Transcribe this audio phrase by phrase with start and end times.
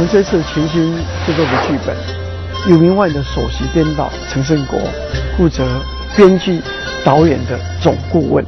[0.00, 1.94] 我们这次全新制作的剧本，
[2.70, 4.80] 有名外的首席编导陈胜国
[5.36, 5.62] 负责
[6.16, 6.58] 编剧、
[7.04, 8.42] 导演的总顾问，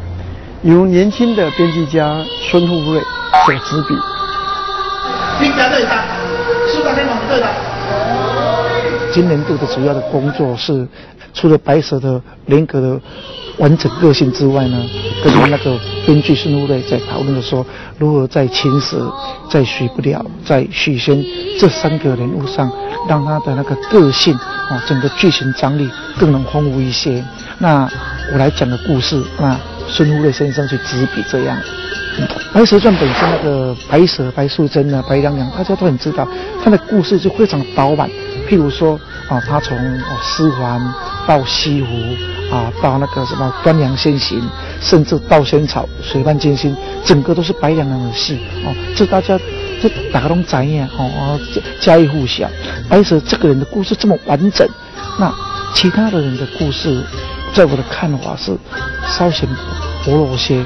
[0.63, 3.03] 由年轻的编剧家孙富瑞
[3.45, 3.95] 所执笔。
[5.39, 5.99] 兵家队长，
[6.69, 7.51] 苏大天王队长。
[9.13, 10.89] 今年度的主要的工作是，
[11.35, 13.01] 除了白蛇的人格的
[13.59, 14.83] 完整个性之外呢，
[15.23, 17.65] 跟那个编剧孙悟瑞在讨论的说，
[17.99, 18.97] 如何在秦时、
[19.51, 21.23] 在许不了、在许仙
[21.61, 22.73] 这三个人物上，
[23.07, 24.35] 让他的那个个性
[24.71, 25.89] 啊，整个剧情张力
[26.19, 27.23] 更能丰富一些。
[27.59, 27.87] 那
[28.33, 31.57] 我来讲个故事，那孙悟瑞先生去执笔这样。
[32.55, 36.27] 《白蛇传》本身那个白蛇、白素贞啊、白娘娘，大家都很知道，
[36.63, 38.09] 他的故事就非常饱满。
[38.53, 39.79] 譬如说啊，他从
[40.23, 40.79] 狮环
[41.27, 44.43] 到西湖啊，到那个什么端阳先行，
[44.79, 48.75] 甚至到仙草、水漫金星，整个都是白娘娘的戏哦。
[48.95, 49.39] 这大家
[49.81, 51.41] 这大家都知呀哦，
[51.81, 52.47] 家喻户晓。
[52.91, 54.69] 白蛇这个人的故事这么完整，
[55.19, 55.35] 那
[55.75, 57.03] 其他的人的故事，
[57.55, 58.55] 在我的看法是
[59.09, 59.49] 稍显
[60.05, 60.63] 薄弱些。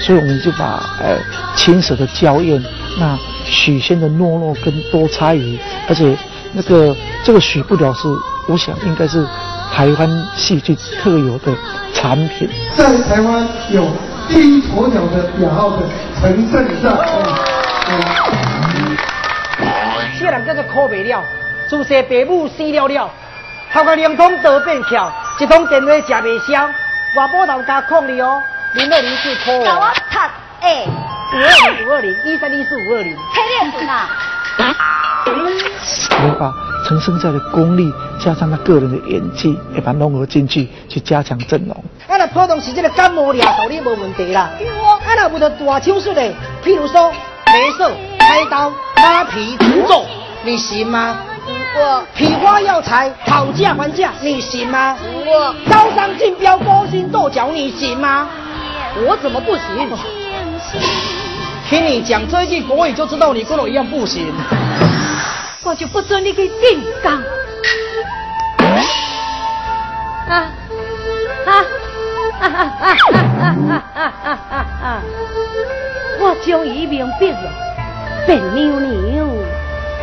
[0.00, 1.16] 所以我们就把呃
[1.54, 2.60] 青蛇的娇艳，
[2.98, 6.16] 那许仙的懦弱跟多猜疑，而且
[6.52, 8.08] 那个这个许不了是，
[8.48, 9.26] 我想应该是
[9.74, 11.52] 台湾戏剧特有的
[11.92, 12.48] 产品。
[12.74, 13.86] 在台湾有
[14.28, 15.82] 第一鸵鸟的雅号的
[16.20, 16.98] 陈胜善。
[20.18, 21.22] 这个人叫做苦未了，
[21.68, 23.10] 自细父母死了了，
[23.72, 26.66] 头个连通都变巧，一通电话吃未消，
[27.16, 28.42] 外母头家控你哦。
[28.74, 29.64] 零二零四扣。
[29.64, 30.30] 搞我擦！
[30.60, 30.84] 哎，
[31.32, 33.16] 五二零五二零一三一四五二零。
[33.16, 34.08] 黑脸啊！
[35.30, 36.52] 我把
[36.84, 41.76] 陈胜在的功力加上他个人的演技，也把融合进去，去加强阵容。
[42.08, 44.42] 啊，那普通时这个感冒俩道理无问题啦。
[44.42, 46.22] 啊，那为了大手术的，
[46.64, 47.12] 譬如说，
[47.46, 50.04] 雷射、开刀、拉皮、除皱，
[50.44, 51.16] 你行吗？
[51.76, 52.02] 我。
[52.14, 54.96] 批花药材，讨价还价，你行吗？
[55.24, 55.54] 我。
[55.70, 58.28] 招商竞标，勾心斗角，你行吗？
[59.06, 59.64] 我怎么不行？
[61.68, 64.32] 听你讲这一句国语，就知道你跟我一样不行。
[65.62, 67.22] 我就不准你去定岗。
[70.28, 70.46] 啊啊
[71.44, 71.66] 啊
[72.40, 72.54] 啊啊
[73.94, 75.02] 啊啊啊啊！
[76.20, 77.52] 我将伊名变了，
[78.26, 79.28] 变妞妞，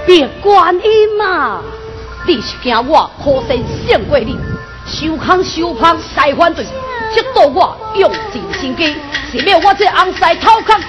[0.05, 1.63] 变观音嘛。
[2.27, 4.37] 你是惊我好生胜过你，
[4.85, 6.63] 收康收胖再反对。
[7.15, 8.93] 激到我用尽心机，
[9.31, 10.83] 是要我这红腮头壳夹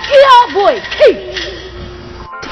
[0.53, 1.17] 袂起。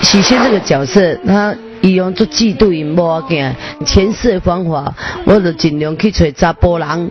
[0.03, 3.53] 许仙这个角色，他伊用做嫉妒因无要紧，
[3.85, 4.95] 前世的方法，
[5.27, 7.11] 我就尽量去找查甫人，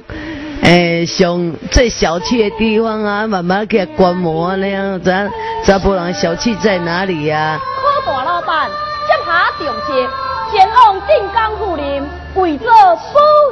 [0.61, 5.29] 诶，上最小气的地方啊，慢慢给他观摩那样，咱
[5.65, 7.59] 查甫人小气在哪里呀？
[8.05, 8.69] 可大老板
[9.07, 10.07] 接下重接，
[10.53, 12.07] 前往晋江护林。
[12.35, 13.01] 为做保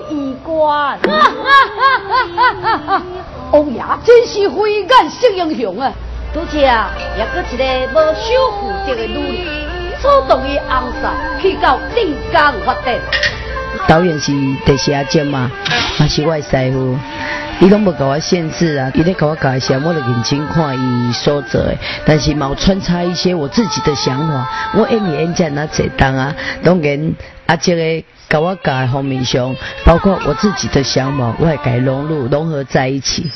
[0.09, 0.97] 仪官，
[3.51, 5.93] 王爷真是慧眼识英雄啊！
[6.33, 6.61] 而且
[7.15, 7.63] 也搁一个
[7.93, 8.25] 无守
[8.57, 8.57] 妇
[8.87, 9.47] 德的女人，
[10.01, 12.99] 主动于红山去到定江发展。
[13.87, 14.31] 导演是
[14.65, 15.51] 第四阿姐嘛，
[15.99, 16.97] 也是我的师傅，
[17.59, 21.75] 伊拢无甲我限制啊，伊咧甲我介绍，我就认真看伊所做的，
[22.05, 27.13] 但是冇穿插一些我自己的想法，我演演演讲那这当啊，当然
[27.47, 28.07] 阿姐个。
[28.31, 29.53] 搞我改方面上，
[29.83, 33.29] 包括我自己的想法，我也改融入融合在一起。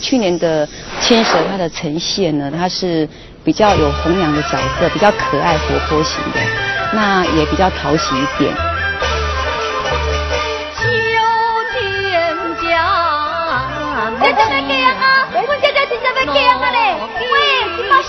[0.00, 0.68] 去年的
[1.00, 3.08] 千蛇，它的呈现呢，它是
[3.44, 6.40] 比较有红娘的角色，比较可爱活泼型的，
[6.92, 8.52] 那也比较讨喜一点。
[14.24, 15.28] 这真的惊啊！
[15.34, 16.96] 我这这真正要惊啊嘞！
[17.30, 17.36] 喂，
[17.90, 18.00] 快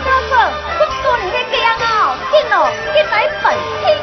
[0.00, 0.34] 操作，
[0.76, 3.94] 我多年在惊啊，紧哦，紧来粉听。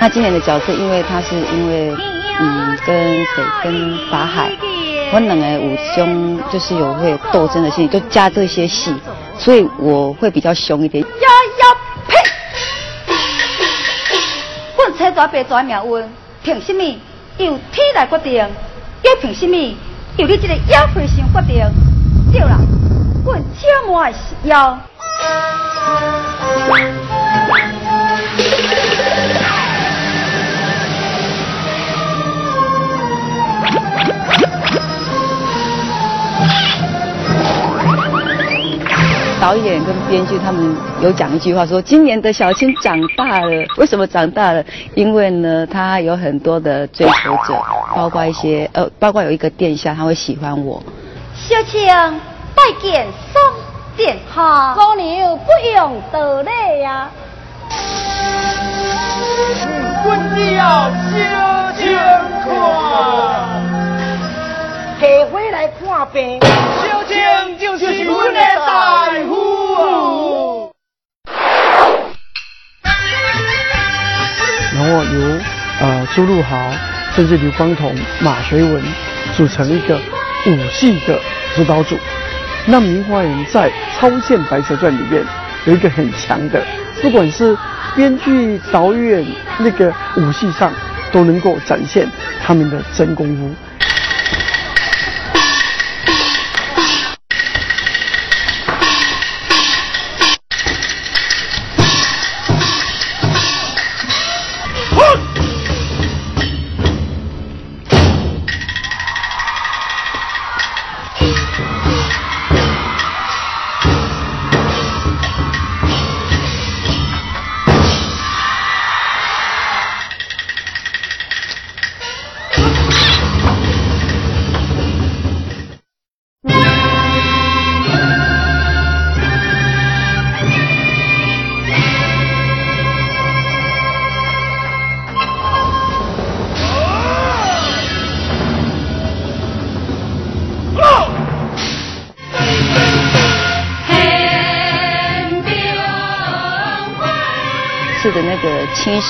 [0.00, 1.94] 他今年的角色，因为他是因为
[2.40, 4.50] 嗯跟谁跟法海，
[5.12, 8.92] 我两个武兄，就是有会斗争的戏，就加这些戏，
[9.38, 11.04] 所以我会比较凶一点。
[11.04, 11.08] 呀
[11.60, 11.76] 呀
[12.08, 12.16] 呸！
[14.76, 16.12] 本车大白抓命运，
[16.42, 16.82] 凭什么
[17.38, 18.44] 由天来决定？
[19.20, 19.76] 凭什么？
[20.16, 21.56] 有你这个妖魂想发定？
[22.32, 22.58] 对了，
[23.24, 24.78] 我千万是妖。
[39.40, 43.50] 导演跟编剧他们有讲一句话，说今年的小青长大了。
[43.78, 44.62] 为什么长大了？
[44.94, 47.58] 因为呢，他有很多的追求者，
[47.96, 50.82] 包括一些呃，包括有一个殿下，他会喜欢我。
[51.34, 51.88] 小青
[52.54, 53.40] 拜见宋
[53.96, 56.50] 殿下，姑娘不用得礼
[56.82, 57.08] 呀。
[60.04, 61.96] 阮只要小青
[62.44, 62.50] 看。
[65.00, 66.38] 下回来看病，
[67.58, 70.72] 就是阮的大夫。
[74.74, 75.38] 然后由
[75.80, 76.70] 呃朱露豪，
[77.14, 78.82] 甚至刘光彤、马学文
[79.36, 79.96] 组成一个
[80.46, 81.18] 武戏的
[81.54, 81.98] 指导组。
[82.66, 85.24] 那明华园在《超线白蛇传》里面
[85.66, 86.64] 有一个很强的，
[87.02, 87.56] 不管是
[87.94, 89.26] 编剧、导演
[89.58, 90.72] 那个武戏上，
[91.12, 92.08] 都能够展现
[92.42, 93.54] 他们的真功夫。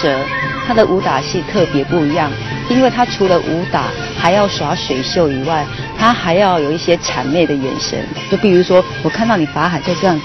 [0.01, 0.19] 蛇，
[0.67, 2.31] 他的武打戏特别不一样，
[2.69, 3.85] 因为他除了武打，
[4.19, 5.67] 还要耍水袖以外，
[5.99, 7.99] 他还要有一些谄媚的眼神。
[8.31, 10.21] 就比如说，我看到你法海就这样，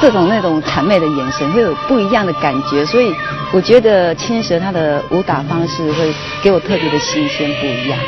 [0.00, 2.84] 这种那种谄媚的眼神会有不一样的感觉。
[2.84, 3.14] 所以
[3.52, 6.12] 我觉得青蛇他的武打方式会
[6.42, 7.98] 给我特别的新鲜不一样。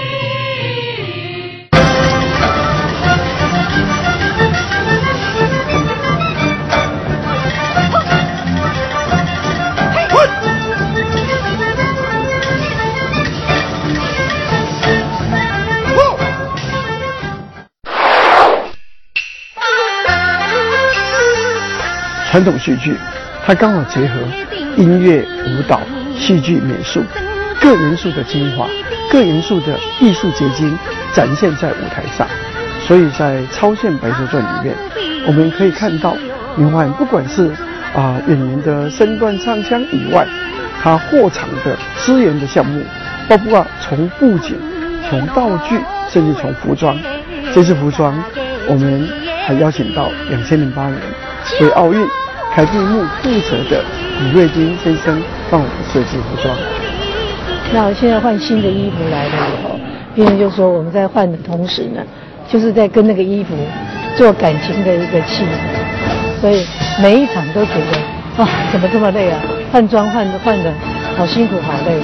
[22.35, 22.97] 传统戏剧，
[23.47, 24.19] 它刚好结合
[24.77, 25.81] 音乐、舞蹈、
[26.19, 27.01] 戏剧、美术
[27.61, 28.67] 各元素的精华，
[29.09, 30.77] 各元素的艺术结晶
[31.13, 32.27] 展现在舞台上。
[32.89, 34.77] 所以在《超线白蛇传》里面，
[35.29, 36.17] 我们可以看到
[36.57, 37.53] 明华园不管是
[37.95, 40.27] 啊演员的身段唱腔以外，
[40.83, 42.83] 他货场的资源的项目，
[43.29, 44.57] 包括从布景、
[45.09, 45.79] 从道具，
[46.11, 46.99] 甚至从服装。
[47.55, 48.13] 这次服装，
[48.67, 49.09] 我们
[49.47, 50.99] 还邀请到两千零八年
[51.61, 52.05] 为奥运。
[52.55, 53.83] 开闭幕负责的
[54.21, 55.21] 李瑞金先生
[55.51, 56.57] 帮我们设计服装。
[57.73, 59.77] 那现在换新的衣服来了以后，
[60.15, 62.01] 病人就说我们在换的同时呢，
[62.49, 63.57] 就是在跟那个衣服
[64.17, 65.51] 做感情的一个契合，
[66.41, 66.65] 所以
[67.03, 69.41] 每一场都觉得啊，怎么这么累啊？
[69.73, 70.73] 换装换的换的
[71.17, 72.01] 好辛苦，好累。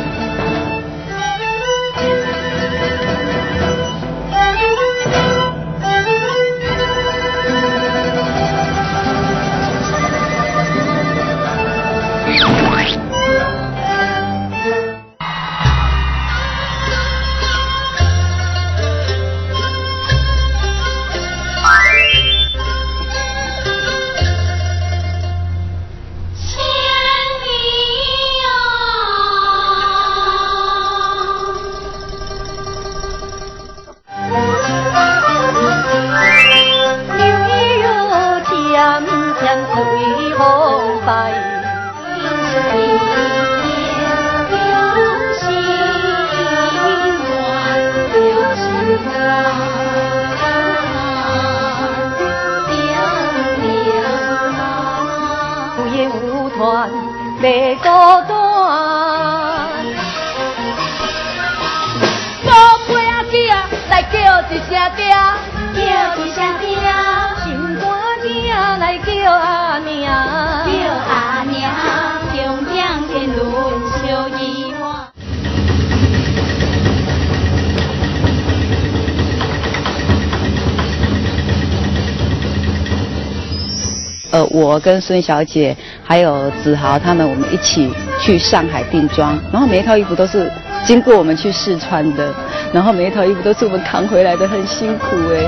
[84.32, 90.48] 呃，我跟孙小姐还有子豪他们，我们一起去上海定妆，然后每一套衣服都是
[90.86, 92.32] 经过我们去试穿的，
[92.72, 95.42] 然后每一套衣服都是我们扛回来的，很辛苦哎。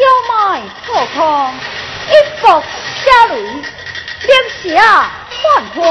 [0.00, 1.54] 要卖破空，
[2.08, 2.48] 一服
[3.04, 3.40] 下雷，
[4.20, 5.10] 天下。
[5.12, 5.23] 万
[5.64, 5.84] 看破。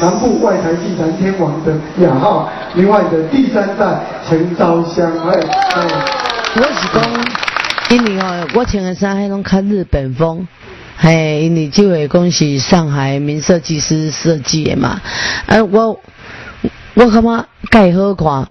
[0.00, 5.32] 南部外台祭坛天王的雅号，另外的第三代陈昭香，还，
[6.56, 7.02] 我是讲
[7.90, 10.46] 因为哦，我穿的衫迄拢较日本风，
[10.96, 15.00] 嘿，因为这位讲是上海名设计师设计的嘛，
[15.46, 16.00] 啊，我
[16.94, 18.48] 我感觉介好看。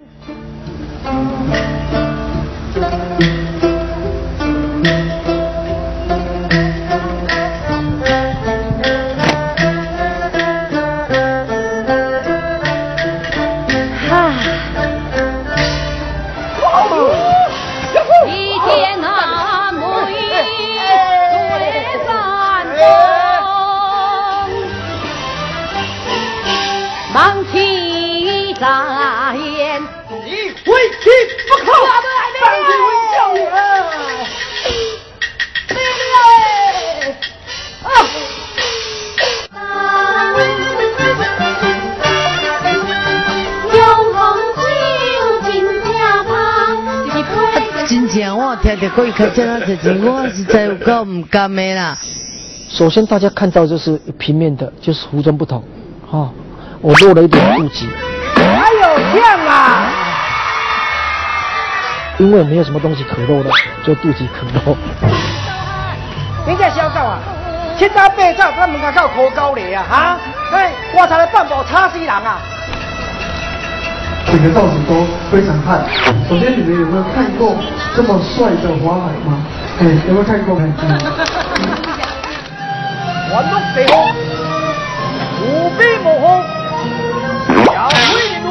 [49.15, 51.97] 可以开这样子情，我实在有够唔甘的啦。
[52.69, 55.63] 首先，大家看到就是平面的，就是服装不同，
[56.09, 56.31] 哦，
[56.81, 57.85] 我露了一点肚脐。
[58.35, 59.91] 还有这样啊？
[62.17, 63.49] 因为没有什么东西可露的，
[63.85, 64.75] 就肚脐可露。
[66.47, 67.19] 你这小狗啊，
[67.77, 70.17] 七早八早咱门口搞考高嘞啊，哈？
[70.51, 72.39] 哎，我才来半步吵死人啊！
[74.33, 75.85] 整个造型都非常悍。
[76.27, 77.55] 首先，你们有没有看过
[77.95, 79.45] 这么帅的华海吗？
[79.79, 80.57] 哎，有没有看过？
[80.59, 80.65] 嗯。
[83.31, 83.93] 万龙地虎，
[85.39, 86.25] 无比无虎，
[87.71, 88.49] 小威队，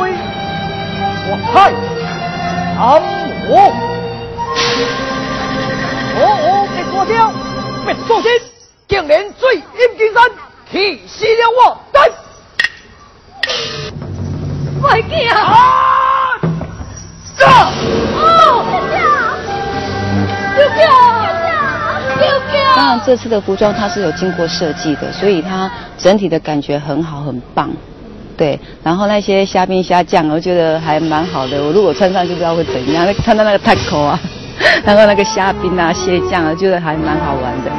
[1.26, 1.56] 我嗨，
[2.78, 2.80] 南
[3.48, 3.50] 无，
[6.14, 7.18] 我我别说笑，
[7.84, 8.30] 别说心，
[8.86, 9.62] 竟然醉阴
[9.98, 10.30] 金山，
[10.70, 11.58] 气死了我！
[11.92, 11.98] 来。
[14.80, 15.32] 快点！
[15.32, 15.61] 啊！
[22.92, 23.06] 像！
[23.06, 27.70] 这次的服装它是有经过设计的，所以它整体的感觉很好，很棒。
[28.36, 31.62] 对，然后那些虾兵虾将，我觉得还蛮好的。
[31.64, 33.06] 我如果穿上就，不知道会怎样。
[33.06, 34.20] 那穿到那个 taco 啊，
[34.84, 37.71] 然后那个虾兵啊、蟹将啊，觉得还蛮好玩的。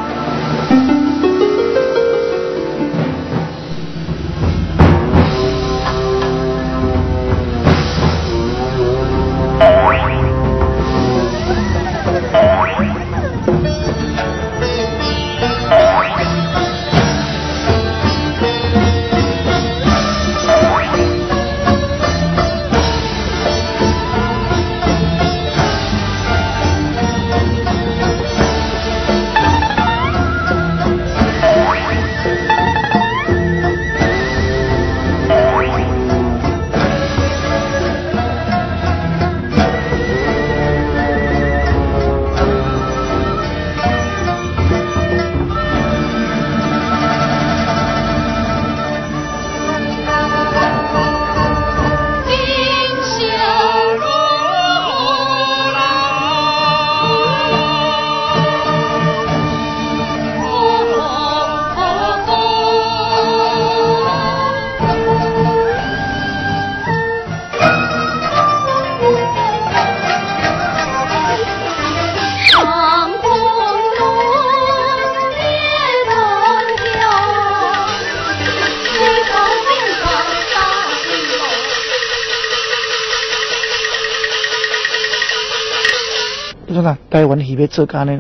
[87.54, 88.20] 台湾戏别做干呢，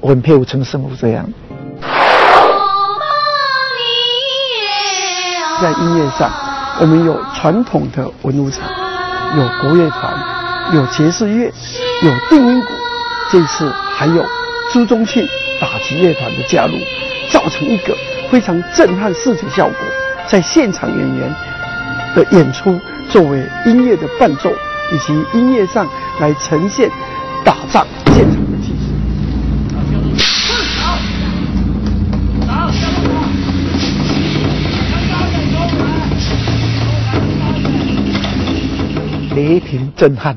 [0.00, 1.24] 我很佩服陈胜武这样。
[5.60, 6.30] 在音乐上，
[6.80, 8.62] 我们有传统的文武场，
[9.36, 11.52] 有国乐团，有爵士乐，
[12.02, 12.72] 有定音鼓，
[13.30, 14.24] 这次还有
[14.72, 15.26] 朱宗庆
[15.60, 16.72] 打击乐团的加入，
[17.30, 17.96] 造成一个
[18.30, 19.76] 非常震撼视觉效果。
[20.26, 21.34] 在现场演员
[22.14, 24.50] 的演出，作为音乐的伴奏，
[24.92, 25.88] 以及音乐上
[26.20, 26.88] 来呈现
[27.44, 27.86] 打仗。
[39.38, 40.36] 雷霆震撼，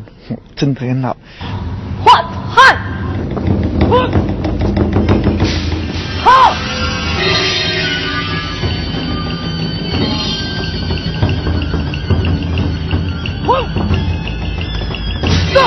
[0.55, 1.17] 真的很好。
[2.05, 2.77] 换汉，
[6.23, 6.53] 好，
[13.47, 13.63] 换，
[15.51, 15.57] 走。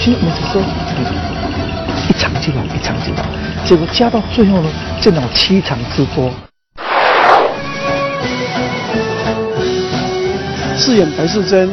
[0.00, 1.19] 前我们只说一场就好，一场就好，
[3.70, 4.68] 结果加到最后呢，
[5.00, 6.28] 见到七场之多。
[10.76, 11.70] 饰演白素贞，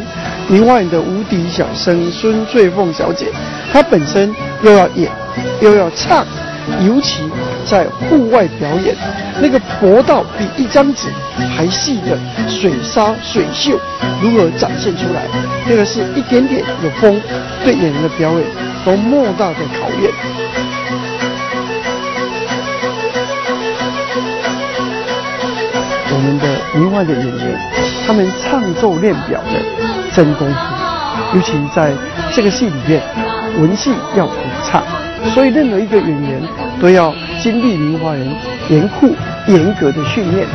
[0.48, 3.26] 林花眼的无敌小生孙翠凤小姐，
[3.74, 5.12] 她本身又要演，
[5.60, 6.24] 又要唱，
[6.86, 7.28] 尤其
[7.66, 8.96] 在户外表演，
[9.42, 11.08] 那个薄到比一张纸
[11.58, 12.16] 还细的
[12.48, 13.76] 水纱水袖，
[14.22, 15.24] 如何展现出来？
[15.68, 17.20] 那个是一点点有风，
[17.66, 18.44] 对演员的表演
[18.86, 20.12] 都莫大的考验。
[26.86, 27.60] 我们的演员，
[28.06, 29.60] 他们唱奏练表的
[30.14, 31.92] 真功夫，尤其在
[32.32, 33.02] 这个戏里面，
[33.60, 34.84] 文戏要独唱，
[35.34, 36.42] 所以任何一个演员
[36.80, 38.28] 都要经历明华人
[38.70, 39.16] 严酷
[39.48, 40.48] 严格的训练。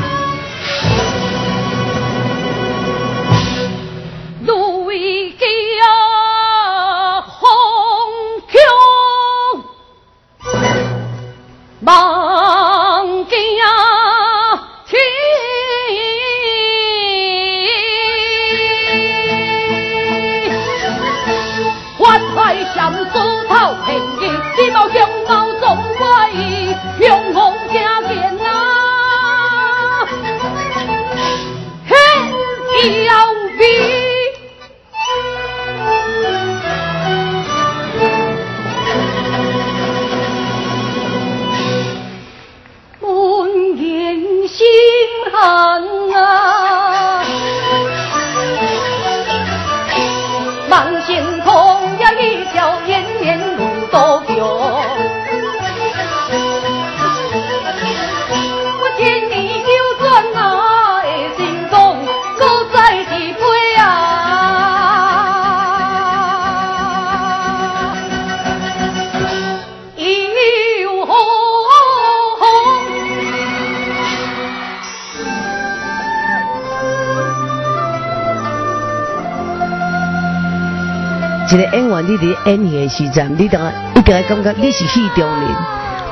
[82.92, 85.48] 时阵，你当一定会感觉你是戏中人。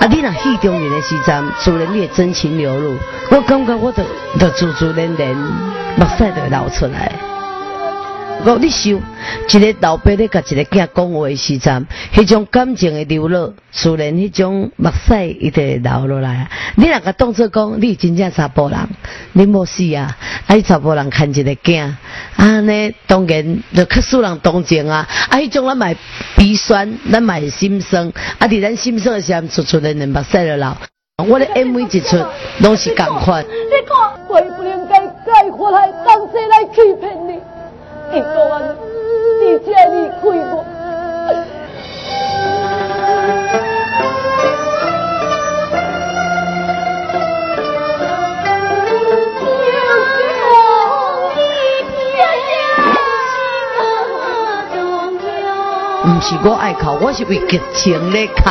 [0.00, 2.96] 啊，你若戏中人的时阵，自然你的真情流露。
[3.30, 4.02] 我感觉我都
[4.38, 5.36] 都自自然然，
[5.96, 7.12] 目屎就会流出来。
[8.42, 8.92] 我你想，
[9.50, 16.48] 一个老爸咧，甲一个囝讲话时阵，迄种感情的流露，自然迄种目屎一定流落来。
[16.76, 18.78] 你若甲当作讲，你真正查甫人，
[19.32, 20.16] 你无死啊！
[20.46, 21.92] 啊，查甫人看一个囝，
[22.36, 25.06] 啊呢，当然就较使人同情啊。
[25.28, 25.94] 啊，迄种咱买
[26.36, 30.76] 鼻酸，咱买心酸，啊，伫咱心酸的时候，出出的目屎就流。
[31.28, 32.16] 我的 MV 一出，
[32.60, 33.44] 拢是共款。
[33.44, 37.38] 你看，我不应该该回来，当谁来欺骗你？
[38.12, 38.60] 你讲啊，
[39.40, 40.20] 你这离开
[40.50, 40.64] 我。
[56.02, 58.50] 不是我爱哭，我是为剧情咧哭。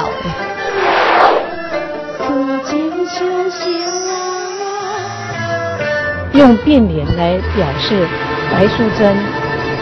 [6.34, 8.08] 用变脸来表示
[8.52, 9.18] 白素贞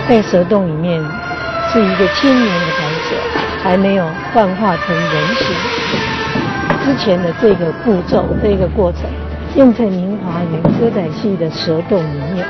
[0.08, 1.04] 在蛇洞里面
[1.70, 3.15] 是一个千年的白蛇，
[3.62, 5.48] 还没有幻化成人形。
[6.86, 9.02] 之前的这个步骤，这个过程，
[9.56, 12.46] 用在明华园歌仔戏的蛇洞里面，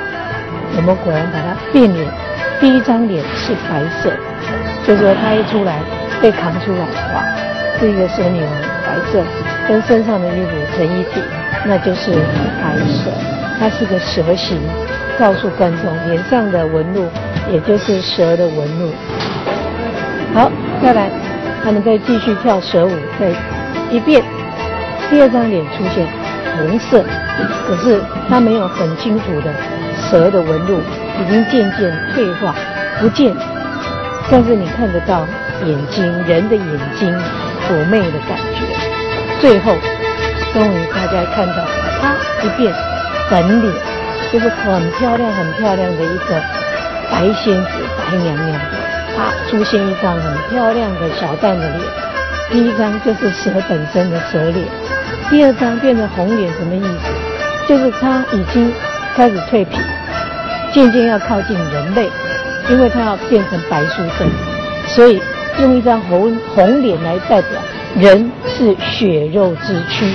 [0.75, 2.07] 我们果然把它变脸。
[2.59, 4.11] 第一张脸是白色，
[4.85, 5.79] 就是说它一出来
[6.21, 7.25] 被扛出来，哇，
[7.79, 8.51] 是一个蛇女王，
[8.85, 9.23] 白色，
[9.67, 11.21] 跟身上的衣服成一体，
[11.65, 12.11] 那就是
[12.61, 13.09] 白蛇。
[13.59, 14.61] 它是个蛇形，
[15.17, 17.07] 告诉观众脸上的纹路，
[17.51, 18.91] 也就是蛇的纹路。
[20.33, 21.09] 好，再来，
[21.63, 23.31] 他们再继续跳蛇舞，再
[23.89, 24.23] 一遍。
[25.09, 26.05] 第二张脸出现
[26.57, 27.03] 红色，
[27.67, 29.53] 可是它没有很清楚的
[30.09, 30.79] 蛇的纹路，
[31.21, 32.53] 已经渐渐退化
[32.99, 33.33] 不见，
[34.29, 35.25] 但是你看得到
[35.65, 37.09] 眼睛，人的眼睛
[37.69, 38.65] 妩媚的感觉。
[39.39, 39.73] 最后，
[40.53, 41.65] 终于大家看到，
[42.01, 42.73] 它一变。
[43.29, 43.73] 本脸
[44.31, 46.41] 就是很漂亮、很漂亮的一个
[47.11, 48.59] 白仙子、白娘娘，
[49.15, 51.81] 她，出现一张很漂亮的小蛋的脸。
[52.49, 54.65] 第一张就是蛇本身的蛇脸，
[55.29, 57.67] 第二张变成红脸，什么意思？
[57.67, 58.71] 就是它已经
[59.15, 59.77] 开始蜕皮，
[60.73, 62.09] 渐渐要靠近人类，
[62.69, 64.27] 因为它要变成白书生，
[64.87, 65.21] 所以
[65.59, 67.51] 用一张红红脸来代表
[67.95, 70.13] 人是血肉之躯。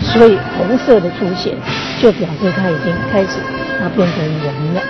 [0.00, 1.54] 所以红色的出现，
[2.00, 3.38] 就表示他已经开始
[3.82, 4.82] 要变成人了，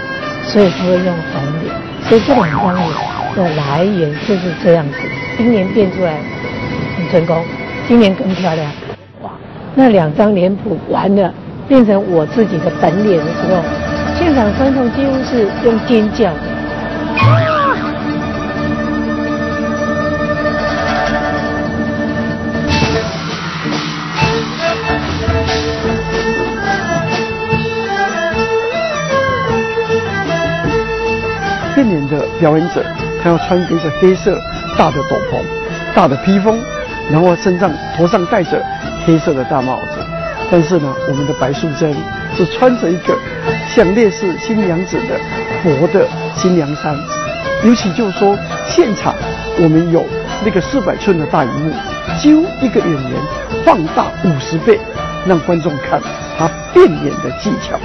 [0.47, 1.75] 所以才会用红脸。
[2.09, 2.89] 所以这两张脸
[3.35, 4.99] 的来源就是这样子。
[5.37, 6.19] 今年变出来
[6.97, 7.45] 很成功，
[7.89, 8.71] 今年更漂亮。
[9.23, 9.31] 哇，
[9.75, 11.33] 那两张脸谱完了，
[11.67, 13.63] 变成我自己的本脸的时候，
[14.19, 16.31] 现场观众几乎是用尖叫
[32.39, 32.85] 表演者，
[33.23, 34.39] 他要穿一个黑色
[34.77, 35.41] 大的斗篷、
[35.95, 36.59] 大的披风，
[37.11, 38.63] 然后身上头上戴着
[39.07, 40.05] 黑色的大帽子。
[40.51, 41.95] 但是呢，我们的白素贞
[42.37, 43.17] 是穿着一个
[43.75, 45.19] 像烈士新娘子的
[45.63, 46.95] 薄的新娘衫。
[47.65, 49.15] 尤其就是说，现场
[49.59, 50.05] 我们有
[50.45, 51.73] 那个四百寸的大荧幕，
[52.21, 53.11] 几乎一个演员
[53.65, 54.79] 放大五十倍，
[55.27, 55.99] 让观众看
[56.39, 57.79] 他变脸的技巧。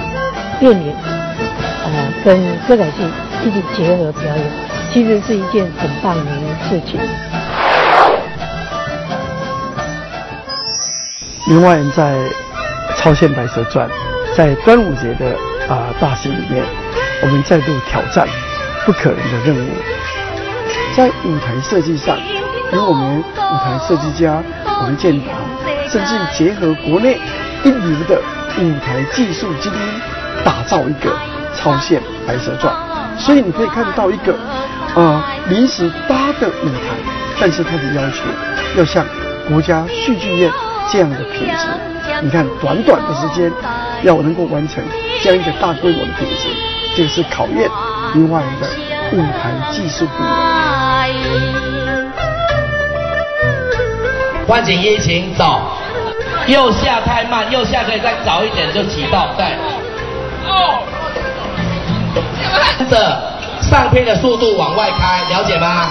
[0.58, 0.94] 变脸，
[1.84, 3.29] 呃，跟歌仔戏。
[3.42, 4.46] 一起结合表演，
[4.92, 6.30] 其实是一件很棒的
[6.68, 7.00] 事情。
[11.46, 12.18] 另外，在
[12.96, 13.88] 超限白蛇传，
[14.36, 15.34] 在端午节的
[15.68, 16.64] 啊大戏里面，
[17.22, 18.28] 我们再度挑战
[18.84, 19.70] 不可能的任务。
[20.94, 22.18] 在舞台设计上，
[22.72, 25.32] 由我们舞台设计家王建达，
[25.88, 27.18] 甚至结合国内
[27.64, 28.20] 一流的
[28.58, 31.10] 舞台技术精英，打造一个
[31.56, 32.89] 超限白蛇传。
[33.20, 34.34] 所以你可以看到一个，
[34.96, 36.96] 呃，临时搭的舞台，
[37.38, 38.24] 但是它的要求
[38.76, 39.04] 要像
[39.48, 40.50] 国家戏剧院
[40.90, 41.66] 这样的品质。
[42.22, 43.52] 你看，短短的时间
[44.02, 44.82] 要能够完成
[45.22, 46.48] 这样一个大规模的品质，
[46.96, 47.70] 这个是考验
[48.14, 48.66] 另外一个
[49.16, 50.30] 舞台技术部门。
[54.46, 55.60] 关景一，请走。
[56.46, 59.44] 右下太慢，右下可以再早一点就起到，对。
[60.48, 60.79] 哦。
[62.90, 63.22] 的
[63.62, 65.90] 上片的速度往外开，了解吗？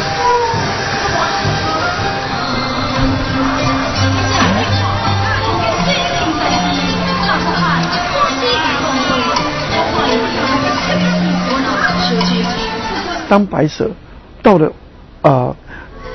[13.31, 13.89] 当白蛇
[14.43, 14.69] 到了
[15.21, 15.55] 啊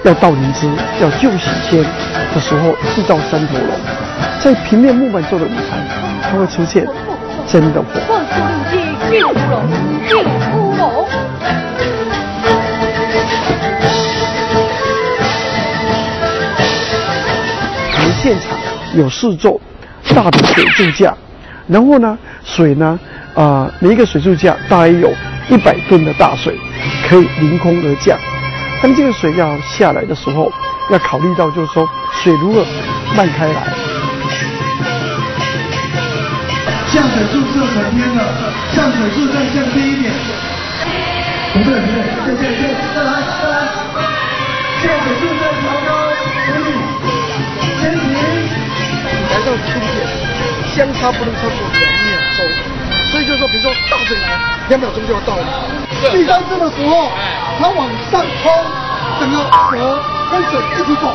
[0.05, 0.69] 要到灵芝
[1.01, 3.71] 要救喜仙的时候，遇到三头龙，
[4.39, 5.79] 在平面木板做的舞台，
[6.23, 6.87] 它会出现
[7.51, 7.89] 真的火。
[8.11, 8.77] 万福龙记，
[9.19, 9.65] 救乌龙，
[10.07, 11.09] 救乌龙。
[17.95, 18.59] 我们现场
[18.95, 19.59] 有四座
[20.15, 21.15] 大的水柱架，
[21.67, 23.01] 然后呢，水呢
[23.35, 25.11] 啊每一个水柱架大约有
[25.49, 26.55] 一百吨的大水。
[27.09, 28.19] 可以凌空而降，
[28.83, 30.15] 当这个水要下来的。
[30.15, 30.53] 时候，
[30.91, 31.89] 要考虑到就是说
[32.23, 32.65] 水如何
[33.17, 33.63] 漫开来。
[36.89, 38.21] 降水柱是成天的，
[38.75, 40.13] 降水柱再降低一点。
[41.53, 43.11] 不对不对，再降一降，再来
[43.41, 43.55] 再来。
[44.83, 45.89] 降水柱再调高，
[46.47, 46.71] 可以。
[47.81, 48.05] 先停。
[49.31, 49.97] 来到终点，
[50.75, 52.66] 相差不能超过两秒钟。
[53.37, 55.45] 说，比如说大水来，两秒钟就要到了。
[56.13, 57.11] 第三次的时候，
[57.59, 58.53] 它往上冲，
[59.21, 59.37] 整个
[59.71, 61.15] 蛇跟水一起走。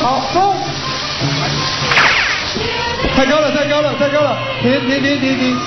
[0.00, 0.56] 好，冲！
[3.16, 4.36] 太高了，太高了，太高了！
[4.60, 5.58] 停停停停停！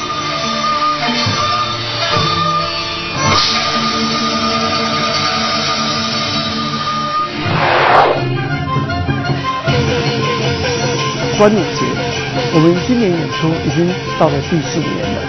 [11.38, 12.07] 端午节。
[12.54, 13.88] 我们今年演出已经
[14.20, 15.22] 到了第四年了，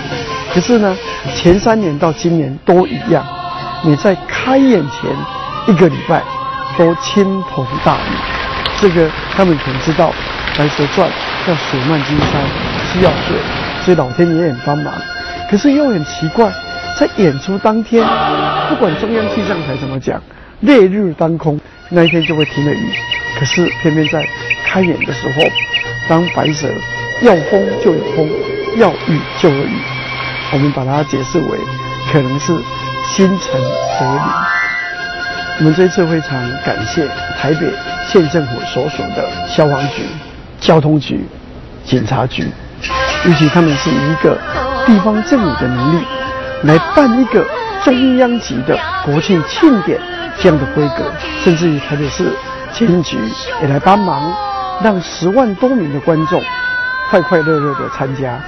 [0.55, 0.97] 可是呢，
[1.35, 3.27] 前三年到今年都一样，
[3.83, 5.11] 你在开演前
[5.67, 6.23] 一个礼拜
[6.79, 8.17] 都倾盆大雨。
[8.81, 10.11] 这个他们可能知道，
[10.59, 11.09] 《白蛇传》
[11.49, 12.43] 要水漫金山，
[12.93, 13.37] 需要水，
[13.85, 14.95] 所以老天爷很帮忙。
[15.51, 16.51] 可是又很奇怪，
[16.99, 18.07] 在演出当天，
[18.69, 20.23] 不管中央气象台怎么讲，
[20.61, 21.59] 烈日当空，
[21.91, 22.93] 那一天就会停了雨。
[23.39, 24.27] 可是偏偏在
[24.65, 25.43] 开演的时候，
[26.09, 26.69] 当白蛇
[27.23, 28.29] 要风就有风，
[28.77, 29.77] 要雨就有雨，
[30.53, 31.59] 我们把它解释为
[32.13, 32.57] 可能是
[33.09, 33.61] 心诚
[33.99, 34.23] 则灵。
[35.59, 37.09] 我们这次非常感谢
[37.41, 37.67] 台北
[38.07, 40.05] 县政府所属的消防局、
[40.61, 41.27] 交通局、
[41.85, 42.47] 警察局，
[43.25, 44.39] 尤其他们是一个
[44.87, 46.05] 地方政府的能力
[46.63, 47.45] 来办一个
[47.85, 50.01] 中央级的国庆庆典
[50.39, 52.31] 这样的规格，甚至于台北市
[52.73, 53.17] 监局
[53.61, 54.33] 也来帮忙，
[54.85, 56.41] 让十万多名的观众
[57.11, 58.39] 快快乐乐的参加，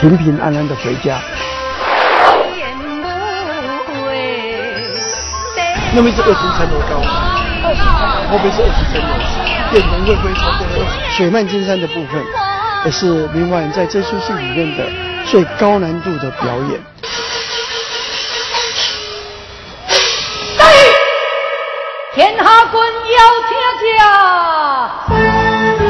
[0.00, 1.20] 平平安安的回家。
[5.94, 7.00] 那边是二十层楼高，
[8.30, 9.10] 后边是二十层楼，
[9.70, 10.92] 电能会不会超过二十？
[11.16, 12.24] 水漫金山的部分，
[12.84, 14.84] 也是明晚在这出戏里面的
[15.26, 16.80] 最高难度的表演。
[22.12, 22.74] 天下君
[23.16, 23.56] 要听
[23.98, 25.89] 讲。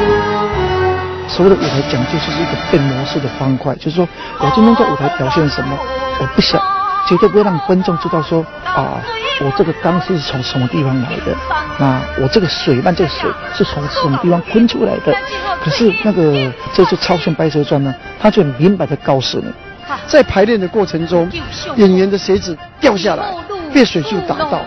[1.41, 5.75] 所谓的舞台讲究就是一个变魔术的方块，就是说我今天在舞台表现什么，
[6.19, 6.61] 我不想，
[7.07, 9.01] 绝对不会让观众知道说啊，
[9.39, 11.35] 我这个钢丝是从什么地方来的，
[11.79, 15.17] 那我这个水漫这个水是从什么地方喷出来的。
[15.63, 19.51] 可是那个这次超炫《白蛇传》呢，他就很明白的告诉你，
[20.05, 21.27] 在排练的过程中，
[21.75, 23.33] 演员的鞋子掉下来，
[23.73, 24.61] 被水柱打到，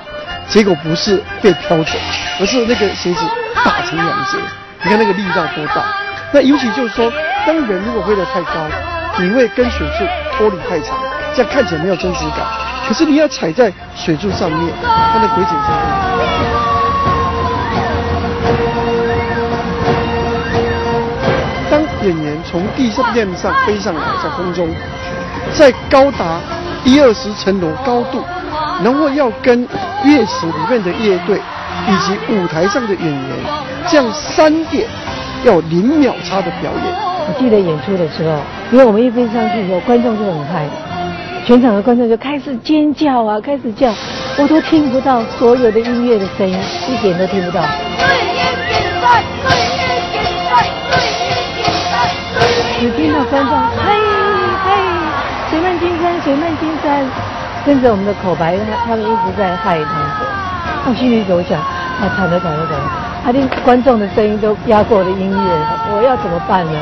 [0.49, 1.93] 结果不是被飘走，
[2.41, 3.21] 而是那个鞋子
[3.65, 4.39] 打成两截。
[4.83, 6.04] 你看那个力道多大？
[6.35, 7.13] 那尤其就是说，
[7.47, 8.67] 当人如果飞得太高，
[9.21, 10.05] 你会跟水柱
[10.37, 10.99] 脱离太长，
[11.33, 12.39] 这样看起来没有真实感。
[12.89, 15.71] 可是你要踩在水柱上面，它的轨迹是
[21.71, 24.69] 当演员从地上面上飞上来，在空中，
[25.53, 26.41] 在高达
[26.83, 28.25] 一二十层楼高度，
[28.83, 29.63] 然后要跟
[30.03, 31.41] 乐池里面的乐队
[31.89, 33.31] 以及舞台上的演员，
[33.87, 34.89] 这样三点
[35.45, 36.95] 要零秒差的表演。
[37.27, 38.39] 我记得演出的时候，
[38.73, 40.67] 因为我们一飞上去以后，观众就很嗨，
[41.47, 43.93] 全场的观众就开始尖叫啊，开始叫，
[44.37, 47.63] 我都听不到所有的音乐的声音，一点都听不到。
[52.81, 53.93] 只听到观众嘿
[54.65, 54.71] 嘿，
[55.51, 57.07] 水漫金山，水漫金山，
[57.65, 60.07] 跟着我们的口白，他他们一直在嗨他们。
[60.87, 65.37] 我心里就想，啊，惨了惨了惨了，他连观众的声音都压过我的音乐，
[65.97, 66.73] 我要怎么办呢？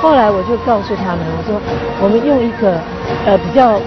[0.00, 1.60] 后来我就告诉他们，我说
[2.00, 2.78] 我们用一个
[3.26, 3.80] 呃比较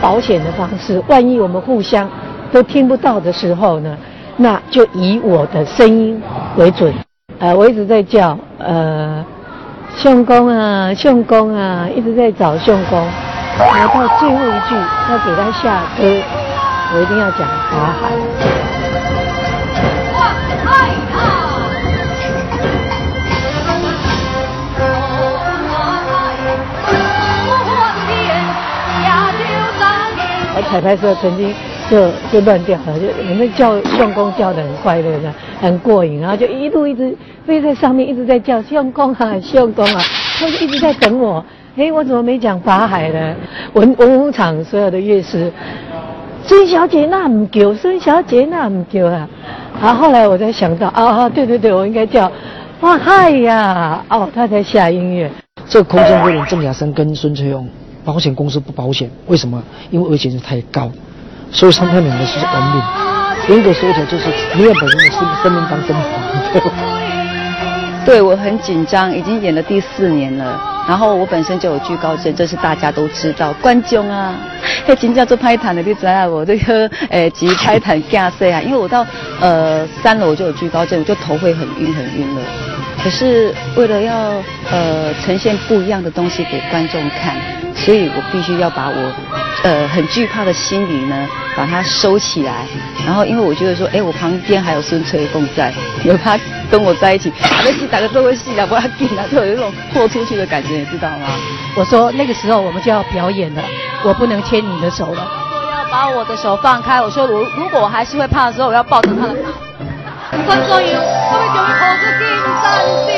[0.00, 2.08] 保险的方式，万一我们互相
[2.50, 3.94] 都听不到的时候呢，
[4.38, 6.18] 那就以我的声音
[6.56, 6.94] 为准。
[7.38, 9.22] 呃，我一直在叫呃
[9.94, 12.98] 相公啊相公啊，一直在找相公，
[13.58, 14.74] 然后到最后一句
[15.10, 16.22] 要给他下歌，
[16.94, 19.27] 我一定要讲法海。
[30.62, 31.54] 彩排时候曾经
[31.90, 37.16] 就就乱掉了，就我们叫相公叫的很快乐的，很过瘾，然后就一路一直
[37.46, 40.02] 飞在上面，一直在叫相公啊相公啊，
[40.38, 41.44] 他就一直在等我。
[41.76, 43.34] 哎，我怎么没讲法海呢？
[43.74, 45.52] 文文武场所有的乐师，
[46.44, 49.28] 孙小姐那唔叫，孙小姐那唔叫啊。
[49.80, 52.30] 然后后来我才想到，啊啊，对对对，我应该叫
[52.80, 55.30] 哇嗨呀，哦，他才下音乐。
[55.68, 57.68] 这个空中飞人郑雅生跟孙翠勇，
[58.04, 59.62] 保险公司不保险，为什么？
[59.90, 60.90] 因为危险性太高，
[61.50, 62.82] 所以他们两个是玩命。
[63.48, 66.04] 严格说起来，就是宁愿把人的生生命当真黄。
[68.04, 70.60] 对我很紧张，已经演了第四年了。
[70.88, 73.52] 然后我本身就有惧高症，这是大家都知道。
[73.60, 74.34] 观众啊，
[74.86, 79.06] 嘿，真叫做拍坦的，你知道我这个诶，急拍坦架势啊，因为我到
[79.38, 82.42] 呃三楼就有惧高症，我就头会很晕很晕了。
[83.02, 87.36] 可是为了要呃呈现不一样的东西给观众看，
[87.74, 89.12] 所以我必须要把我
[89.62, 92.66] 呃很惧怕的心理呢，把它收起来。
[93.06, 95.72] 然后因为我觉得说，哎，我旁边还有孙翠凤在，
[96.04, 96.38] 有他
[96.70, 101.26] 跟我在一起，打个戏打个这位戏啊，不要紧啊，就有一种豁出去的感觉，你知道吗？
[101.76, 103.62] 我说那个时候我们就要表演了，
[104.02, 105.26] 我不能牵你的手了。
[105.70, 107.00] 要把我的手放开。
[107.00, 109.36] 我说，如如果我还是会怕的时候，我要抱着他的
[110.38, 112.22] 五分钟左右，我们就要金
[112.62, 112.64] 山
[113.04, 113.08] 去。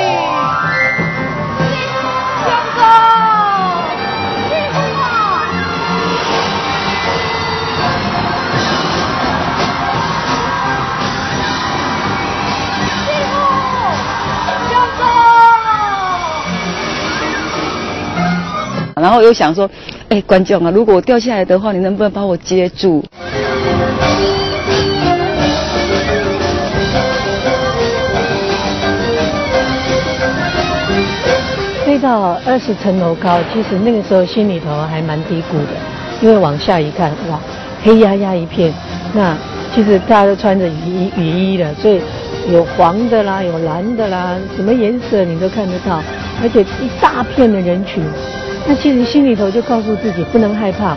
[18.96, 19.68] 然后又想说，
[20.08, 23.04] 哎，观众啊，如果我掉下来的话，你能不能把我接住？
[32.00, 35.74] 到二十层楼高，其实那个时候心里头还蛮低谷的，
[36.20, 37.38] 因为往下一看，哇，
[37.82, 38.72] 黑压压一片。
[39.12, 39.36] 那
[39.74, 42.00] 其实大家都穿着雨衣雨衣的，所以
[42.50, 46.02] 有黄的啦，有蓝的啦，什么颜色你都看得到，
[46.42, 48.02] 而且一大片的人群。
[48.66, 50.96] 那其实心里头就告诉自己不能害怕，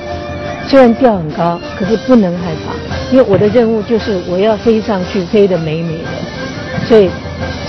[0.67, 2.73] 虽然掉很高，可是不能害怕，
[3.11, 6.85] 因为我的任务就是我要飞上去，飞得美美的。
[6.85, 7.09] 所以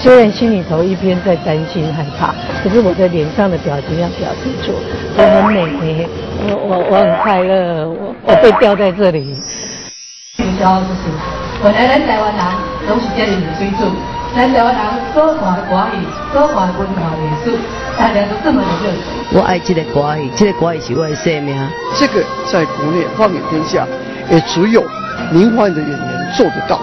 [0.02, 2.34] 虽然心里头一边在担心害怕，
[2.64, 4.72] 可是我的脸上的表情要表现出
[5.18, 6.08] 我很美，
[6.48, 9.36] 我我我很快乐，我我被吊在这里。
[10.38, 11.12] 营销就是，
[11.62, 12.42] 本来咱台湾人
[12.88, 13.92] 拢是这样的水准，
[14.34, 17.54] 咱台湾人所看的歌语，所看的文化历史，
[17.98, 19.38] 大家都这么的热情。
[19.38, 21.54] 我爱这个歌语，这个歌语是我的生命。
[21.94, 23.86] 这个在国内放眼天下，
[24.30, 24.82] 也只有
[25.32, 26.80] 林焕的演员做得到。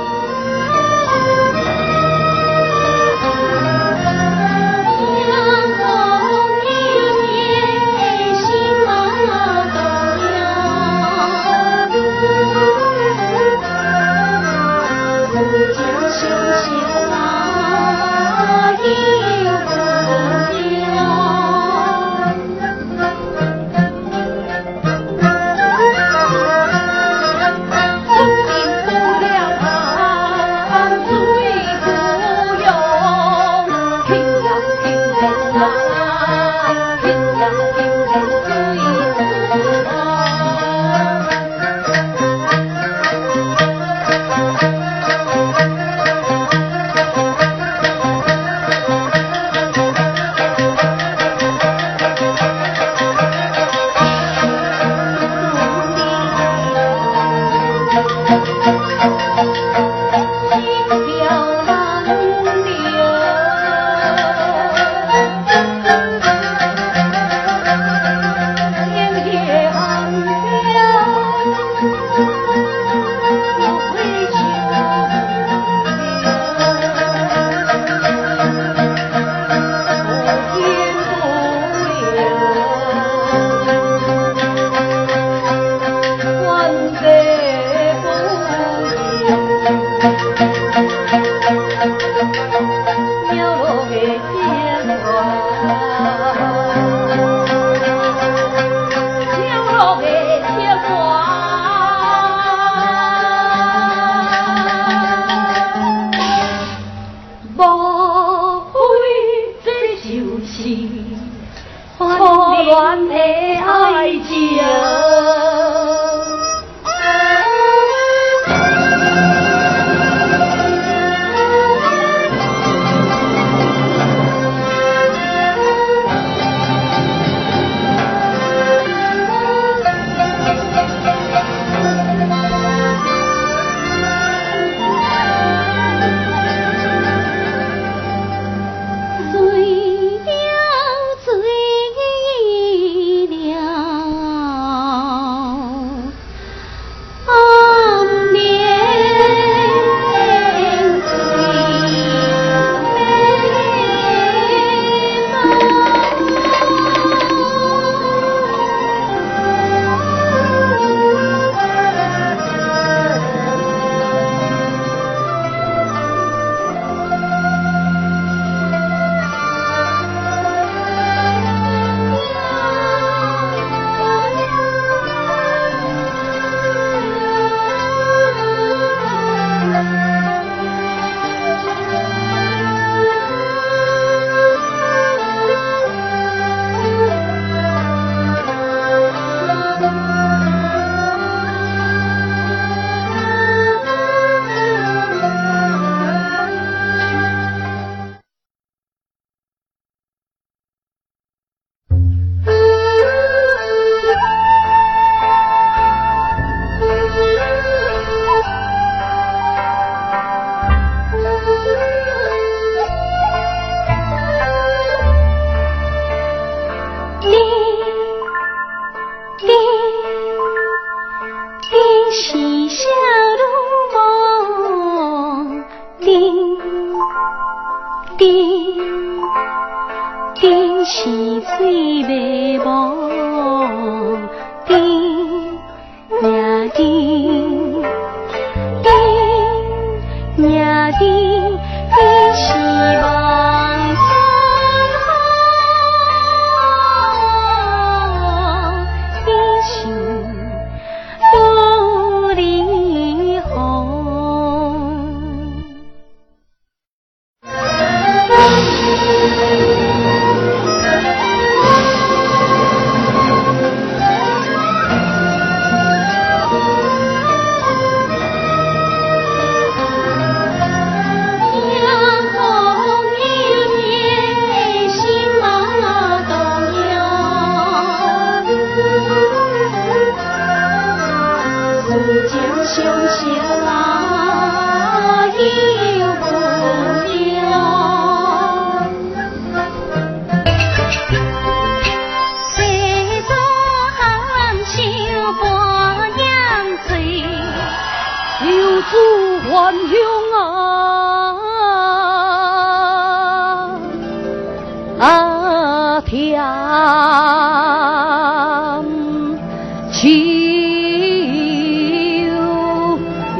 [309.92, 310.08] 秋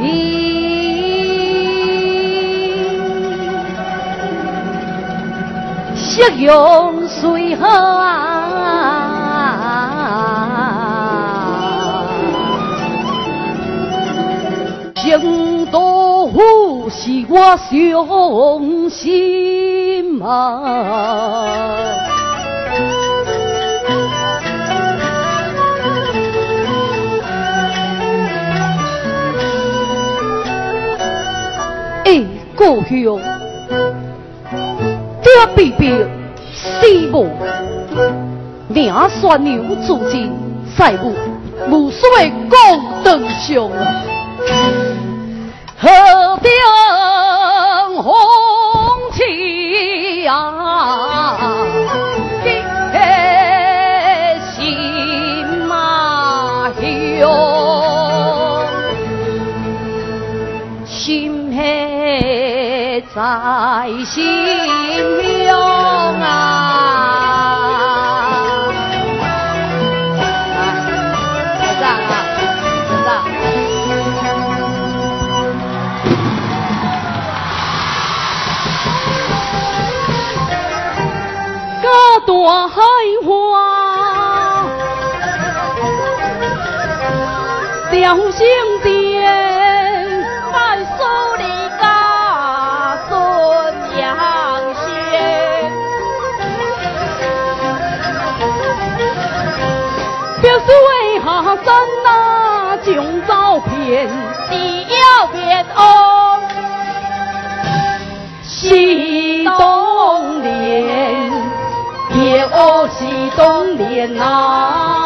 [0.00, 0.06] 意，
[5.94, 8.08] 夕阳随河啊。
[14.94, 21.91] 成都府是我伤心啊！
[32.64, 33.18] 故乡，
[35.20, 35.90] 爹必必
[36.54, 37.26] 死无，
[38.68, 40.32] 命酸牛自尽，
[40.76, 41.12] 赛无
[41.68, 43.68] 无所谓讲长上
[45.80, 47.31] 啊！
[63.14, 63.20] 在
[64.06, 64.24] 心
[65.46, 65.52] 中
[66.22, 66.26] 啊！
[71.60, 72.12] 学长啊，
[72.88, 73.08] 学长。
[81.82, 81.86] 个
[82.26, 82.30] 大
[82.68, 82.80] 海
[83.26, 83.30] 花，
[87.90, 87.94] 雕
[88.30, 88.40] 星
[88.82, 88.91] 殿，
[105.82, 105.92] 哦。
[108.42, 111.30] 西东莲，
[112.14, 115.01] 夜哦西东莲呐、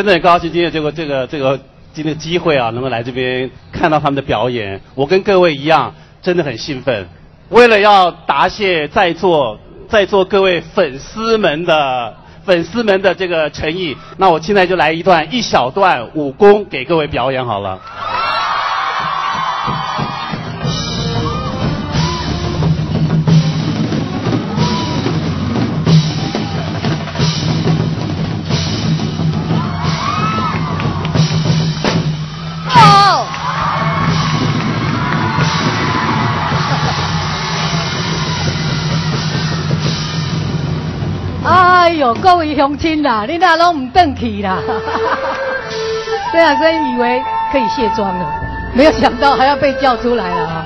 [0.00, 1.60] 真的很高兴，今天这个这个这个
[1.92, 4.80] 今天机会啊，能够来这边看到他们的表演。
[4.94, 7.06] 我跟各位一样，真的很兴奋。
[7.50, 17.78] 为了要答谢在座在座各位粉丝们的粉丝们的这个诚意，那我现在就来一段一小段武功给各位表演好了。
[42.00, 44.56] 哟，各位乡亲啦，你那拢唔登去啦。
[46.32, 47.22] 对啊，真以为
[47.52, 48.26] 可以卸妆了，
[48.72, 50.64] 没有想到还要被叫出来了啊！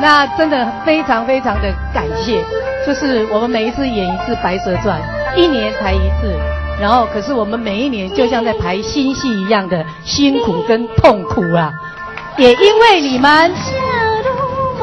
[0.00, 2.42] 那真的非常非常的感谢，
[2.84, 5.00] 就是我们每一次演一次《白蛇传》，
[5.36, 6.34] 一年才一次，
[6.80, 11.72] 然后可是我们每一年就像在排新戏一样的辛苦跟痛苦啊！
[12.36, 13.52] 也因为你们，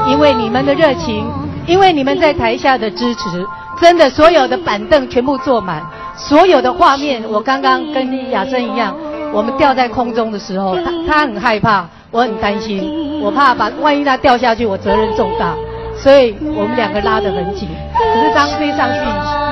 [0.07, 1.29] 因为你们的热情，
[1.67, 3.45] 因为你们在台下的支持，
[3.81, 5.81] 真的所有的板凳全部坐满，
[6.15, 8.95] 所有的画面，我刚刚跟雅珍一样。
[9.31, 15.53] 我们掉在空中的时候，他他很害怕，我很担心，我怕把万一他掉下去，我责任重大，
[15.95, 17.69] 所以我们两个拉得很紧。
[17.93, 18.99] 可是当飞上去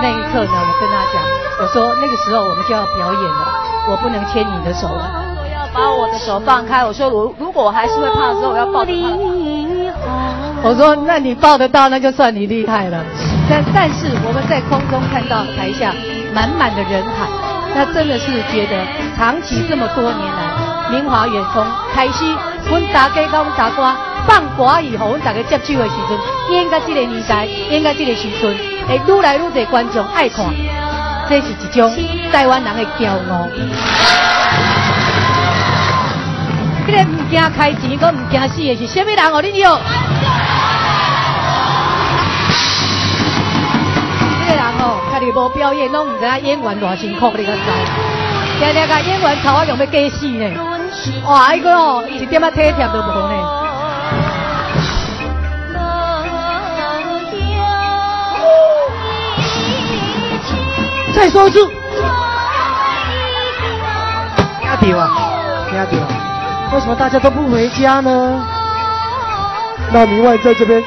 [0.01, 1.21] 那一刻呢，我跟他讲，
[1.61, 3.47] 我说那个时候我们就要表演了，
[3.91, 5.23] 我不能牵你的手了。
[5.39, 6.83] 我要把我的手放开。
[6.83, 10.46] 我说如如果我还是会怕的时候，我要抱着他。
[10.67, 13.01] 我说那你抱得到，那就算你厉害了。
[13.49, 15.93] 但但是我们在空中看到台下
[16.35, 17.25] 满满的人海。
[17.73, 18.75] 那真的是觉得，
[19.15, 21.65] 长期这么多年来，明华园从
[21.95, 22.25] 开始，
[22.67, 23.95] 阮大家跟阮大哥
[24.27, 26.19] 放歌以后，阮大家接手的时阵，
[26.51, 28.53] 应该这个年代，应该这个时阵，
[28.89, 30.47] 会愈来愈多观众爱看，
[31.29, 31.89] 这是一种
[32.33, 33.47] 台湾人的骄傲。
[36.85, 39.41] 这个唔惊开钱，佮唔惊死的是什么人哦？
[39.41, 39.79] 你有？
[45.17, 47.59] 家己无表演，拢唔知影演员偌辛苦，你个知？
[48.59, 50.45] 听听个演员头啊用要假死呢？
[51.25, 53.33] 哇，伊个哦一点仔体贴都无呢。
[61.15, 61.67] 再说一次。
[64.79, 65.09] 听到啊，
[65.71, 66.07] 听到啊，
[66.73, 68.45] 为什么大家都不回家呢？
[69.91, 70.83] 那明外在这边，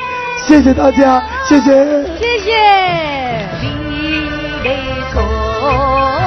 [0.46, 2.04] 谢谢大家，谢谢。
[2.16, 3.79] 谢谢。
[4.62, 6.19] 哦。